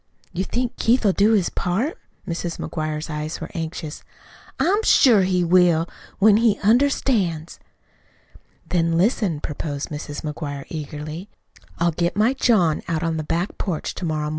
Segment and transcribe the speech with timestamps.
[0.33, 1.95] "You think Keith'll do his part?"
[2.27, 2.57] Mrs.
[2.57, 4.03] McGuire's eyes were anxious.
[4.59, 7.59] "I'm sure he will when he understands."
[8.67, 10.21] "Then listen," proposed Mrs.
[10.23, 11.29] McGuire eagerly.
[11.77, 14.29] "I'll get my John out on to the back porch to morrow mornin'.